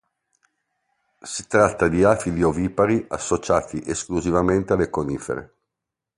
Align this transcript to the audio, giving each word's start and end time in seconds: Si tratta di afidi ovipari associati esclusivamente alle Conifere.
Si 1.21 1.45
tratta 1.45 1.87
di 1.87 2.03
afidi 2.03 2.41
ovipari 2.41 3.05
associati 3.07 3.83
esclusivamente 3.85 4.73
alle 4.73 4.89
Conifere. 4.89 5.55